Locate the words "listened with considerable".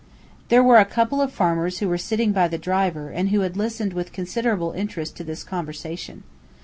3.55-4.71